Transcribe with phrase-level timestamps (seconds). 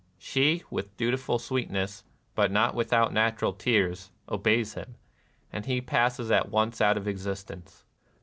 [0.17, 2.03] She, with dutiful sweetness,
[2.33, 4.95] but not without natural tears, obeys him;
[5.53, 7.83] and he passes at once out of existence.